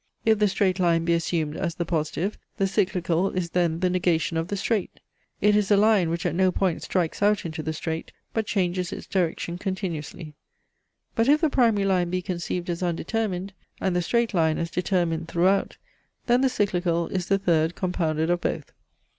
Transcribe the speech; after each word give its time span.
If 0.25 0.39
the 0.39 0.47
straight 0.47 0.79
line 0.79 1.05
be 1.05 1.13
assumed 1.13 1.55
as 1.55 1.75
the 1.75 1.85
positive, 1.85 2.35
the 2.57 2.65
cyclical 2.65 3.29
is 3.29 3.51
then 3.51 3.81
the 3.81 3.89
negation 3.91 4.35
of 4.35 4.47
the 4.47 4.57
straight. 4.57 4.99
It 5.41 5.55
is 5.55 5.69
a 5.69 5.77
line, 5.77 6.09
which 6.09 6.25
at 6.25 6.33
no 6.33 6.51
point 6.51 6.81
strikes 6.81 7.21
out 7.21 7.45
into 7.45 7.61
the 7.61 7.71
straight, 7.71 8.11
but 8.33 8.47
changes 8.47 8.91
its 8.91 9.05
direction 9.05 9.59
continuously. 9.59 10.33
But 11.13 11.29
if 11.29 11.39
the 11.41 11.51
primary 11.51 11.85
line 11.85 12.09
be 12.09 12.23
conceived 12.23 12.67
as 12.71 12.81
undetermined, 12.81 13.53
and 13.79 13.95
the 13.95 14.01
straight 14.01 14.33
line 14.33 14.57
as 14.57 14.71
determined 14.71 15.27
throughout, 15.27 15.77
then 16.25 16.41
the 16.41 16.49
cyclical 16.49 17.05
is 17.09 17.27
the 17.27 17.37
third 17.37 17.75
compounded 17.75 18.31
of 18.31 18.41
both. 18.41 18.71